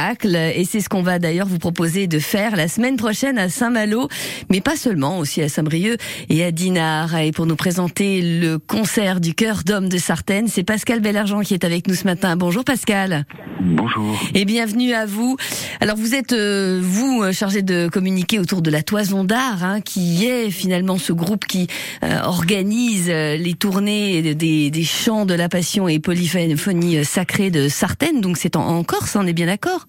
[0.00, 3.48] spectacle et c'est ce qu'on va d'ailleurs vous proposer de faire la semaine prochaine à
[3.48, 4.08] Saint-Malo,
[4.50, 5.96] mais pas seulement, aussi à Saint-Brieuc
[6.28, 7.16] et à Dinard.
[7.16, 11.54] Et pour nous présenter le concert du cœur d'homme de Sartène, c'est Pascal Bellargent qui
[11.54, 12.36] est avec nous ce matin.
[12.36, 13.24] Bonjour Pascal.
[13.60, 14.18] Bonjour.
[14.34, 15.36] Et bienvenue à vous.
[15.80, 19.80] Alors vous êtes euh, vous euh, chargé de communiquer autour de la Toison d'Art, hein,
[19.80, 21.66] qui est finalement ce groupe qui
[22.02, 28.20] euh, organise les tournées des, des chants de la Passion et polyphonie sacrée de Sartène.
[28.20, 29.86] Donc c'est en, en Corse, on est bien d'accord?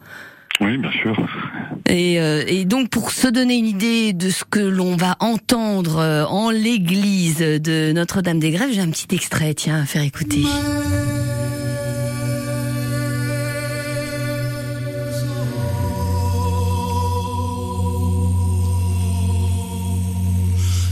[0.60, 1.16] Oui, bien sûr.
[1.88, 6.52] Et, et, donc pour se donner une idée de ce que l'on va entendre en
[6.52, 10.44] l'église de Notre-Dame des Grèves, j'ai un petit extrait, tiens, à faire écouter.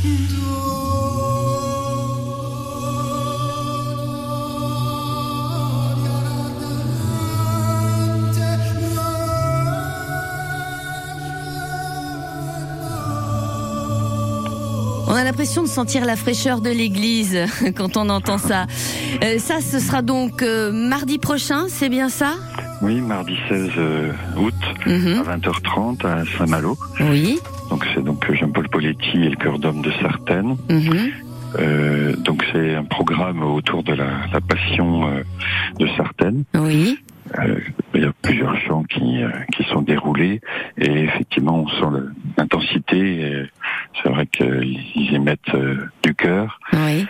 [0.05, 0.38] On
[15.19, 17.37] a l'impression de sentir la fraîcheur de l'église
[17.75, 18.65] quand on entend ça.
[19.23, 22.35] Euh, ça, ce sera donc euh, mardi prochain, c'est bien ça?
[22.81, 24.53] Oui, mardi 16 euh, août
[24.85, 25.23] Mhm.
[25.27, 26.77] à 20h30 à Saint-Malo.
[27.01, 27.37] Oui.
[27.69, 30.55] Donc c'est donc Jean-Paul Poletti et le cœur d'homme de Sartène.
[30.69, 31.09] Mhm.
[31.59, 35.23] Euh, donc c'est un programme autour de la, la passion euh,
[35.79, 36.43] de Sartène.
[36.55, 36.97] Oui.
[37.37, 37.59] Euh,
[37.93, 40.41] il y a plusieurs chants qui, euh, qui sont déroulés
[40.79, 42.03] et effectivement on sent
[42.37, 43.45] l'intensité.
[44.01, 46.59] C'est vrai qu'ils émettent euh, du cœur.
[46.73, 47.05] Oui.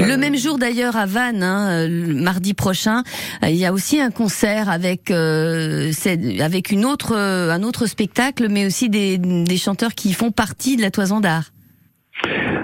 [0.00, 3.02] Euh, Le même jour d'ailleurs à Vannes, hein, mardi prochain,
[3.44, 5.92] euh, il y a aussi un concert avec euh,
[6.40, 10.82] avec une autre un autre spectacle, mais aussi des, des chanteurs qui font partie de
[10.82, 11.50] la Toison d'Art.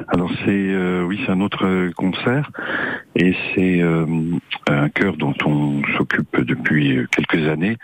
[0.09, 2.51] Alors c'est euh, oui c'est un autre concert
[3.15, 4.07] et c'est euh,
[4.69, 7.77] un chœur dont on s'occupe depuis quelques années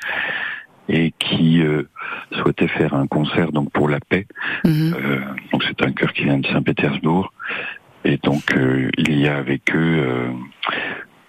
[0.89, 1.83] et qui euh,
[2.33, 4.27] souhaitait faire un concert donc pour la paix.
[4.65, 4.95] Mhm.
[4.95, 5.19] Euh,
[5.53, 7.33] donc c'est un chœur qui vient de Saint-Pétersbourg
[8.05, 10.33] et donc euh, il y a avec eux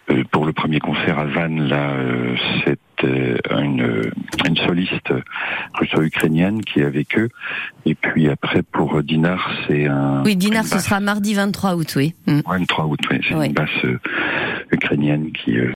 [0.09, 1.93] euh, pour le premier concert à Vannes là
[2.63, 4.11] c'est euh, une,
[4.47, 5.11] une soliste
[5.73, 7.29] russo-ukrainienne qui est avec eux
[7.85, 12.13] et puis après pour Dinar c'est un Oui, Dinar, ce sera mardi 23 août, oui.
[12.27, 12.41] Mhm.
[12.47, 13.19] Ouais, le 3 août, oui.
[13.27, 13.47] C'est Oui.
[13.47, 13.85] une basse
[14.71, 15.57] ukrainienne qui,